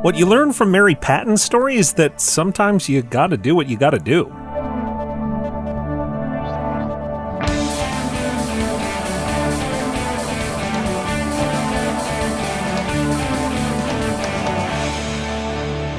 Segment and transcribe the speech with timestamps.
[0.00, 3.76] What you learn from Mary Patten's story is that sometimes you gotta do what you
[3.76, 4.26] gotta do.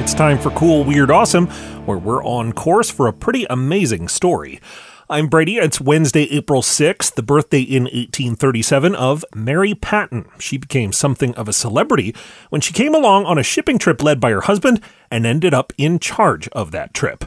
[0.00, 1.48] It's time for Cool, Weird, Awesome,
[1.84, 4.60] where we're on course for a pretty amazing story.
[5.10, 5.56] I'm Brady.
[5.56, 10.26] It's Wednesday, April 6th, the birthday in 1837 of Mary Patten.
[10.38, 12.14] She became something of a celebrity
[12.50, 15.72] when she came along on a shipping trip led by her husband and ended up
[15.78, 17.24] in charge of that trip.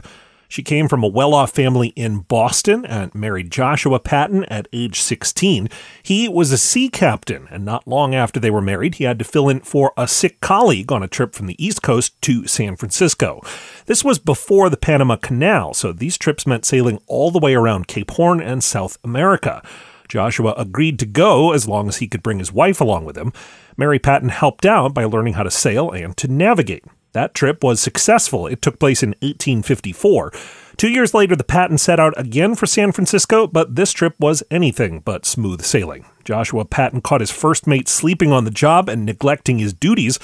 [0.52, 5.00] She came from a well off family in Boston and married Joshua Patten at age
[5.00, 5.70] 16.
[6.02, 9.24] He was a sea captain, and not long after they were married, he had to
[9.24, 12.76] fill in for a sick colleague on a trip from the East Coast to San
[12.76, 13.40] Francisco.
[13.86, 17.88] This was before the Panama Canal, so these trips meant sailing all the way around
[17.88, 19.62] Cape Horn and South America.
[20.06, 23.32] Joshua agreed to go as long as he could bring his wife along with him.
[23.78, 26.84] Mary Patten helped out by learning how to sail and to navigate.
[27.12, 28.46] That trip was successful.
[28.46, 30.32] It took place in 1854.
[30.78, 34.42] Two years later, the Patten set out again for San Francisco, but this trip was
[34.50, 36.06] anything but smooth sailing.
[36.24, 40.16] Joshua Patten caught his first mate sleeping on the job and neglecting his duties,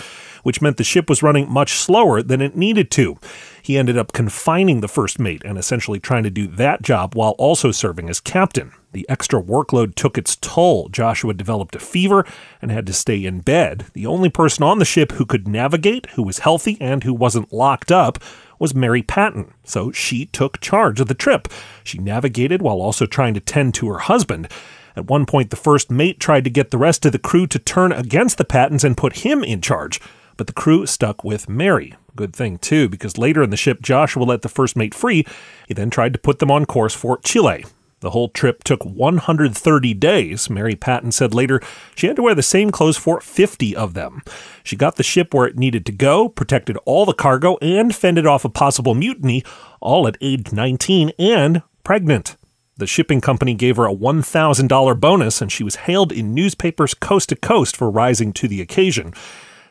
[0.42, 3.18] which meant the ship was running much slower than it needed to.
[3.62, 7.32] He ended up confining the first mate and essentially trying to do that job while
[7.32, 8.72] also serving as captain.
[8.92, 10.88] The extra workload took its toll.
[10.88, 12.24] Joshua developed a fever
[12.62, 13.86] and had to stay in bed.
[13.92, 17.52] The only person on the ship who could navigate, who was healthy, and who wasn't
[17.52, 18.18] locked up
[18.58, 19.52] was Mary Patten.
[19.62, 21.48] So she took charge of the trip.
[21.84, 24.48] She navigated while also trying to tend to her husband.
[24.96, 27.58] At one point, the first mate tried to get the rest of the crew to
[27.58, 30.00] turn against the Pattens and put him in charge,
[30.36, 31.94] but the crew stuck with Mary.
[32.16, 35.24] Good thing, too, because later in the ship, Joshua let the first mate free.
[35.68, 37.64] He then tried to put them on course for Chile.
[38.00, 40.48] The whole trip took 130 days.
[40.48, 41.60] Mary Patten said later
[41.96, 44.22] she had to wear the same clothes for 50 of them.
[44.62, 48.26] She got the ship where it needed to go, protected all the cargo, and fended
[48.26, 49.42] off a possible mutiny,
[49.80, 52.36] all at age 19 and pregnant.
[52.76, 57.30] The shipping company gave her a $1,000 bonus, and she was hailed in newspapers coast
[57.30, 59.12] to coast for rising to the occasion.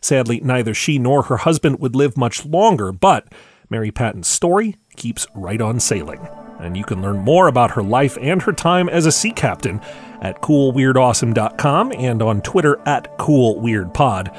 [0.01, 3.31] Sadly, neither she nor her husband would live much longer, but
[3.69, 6.27] Mary Patten's story keeps right on sailing
[6.59, 9.81] and you can learn more about her life and her time as a sea captain
[10.21, 14.35] at coolweirdawesome.com and on Twitter at coolweirdpod.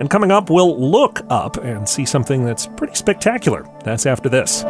[0.00, 3.66] And coming up, we'll look up and see something that's pretty spectacular.
[3.84, 4.62] That's after this.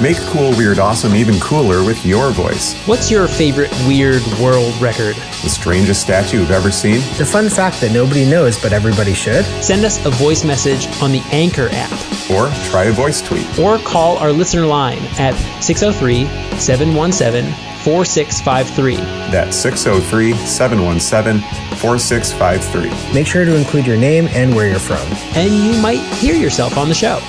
[0.00, 2.74] Make Cool Weird Awesome even cooler with your voice.
[2.86, 5.14] What's your favorite weird world record?
[5.42, 7.00] The strangest statue you've ever seen?
[7.18, 9.44] The fun fact that nobody knows but everybody should?
[9.62, 11.92] Send us a voice message on the Anchor app.
[12.30, 13.58] Or try a voice tweet.
[13.58, 16.24] Or call our listener line at 603
[16.58, 17.52] 717
[17.84, 18.96] 4653.
[19.30, 21.42] That's 603 717
[21.76, 23.12] 4653.
[23.12, 25.06] Make sure to include your name and where you're from.
[25.36, 27.20] And you might hear yourself on the show.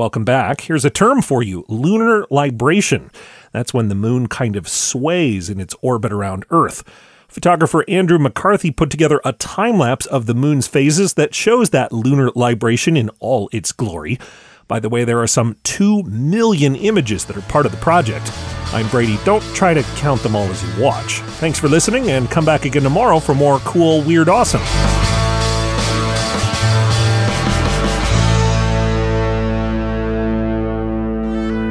[0.00, 0.62] Welcome back.
[0.62, 3.10] Here's a term for you lunar libration.
[3.52, 6.82] That's when the moon kind of sways in its orbit around Earth.
[7.28, 11.92] Photographer Andrew McCarthy put together a time lapse of the moon's phases that shows that
[11.92, 14.18] lunar libration in all its glory.
[14.68, 18.32] By the way, there are some 2 million images that are part of the project.
[18.72, 19.18] I'm Brady.
[19.26, 21.20] Don't try to count them all as you watch.
[21.40, 24.62] Thanks for listening, and come back again tomorrow for more cool, weird, awesome.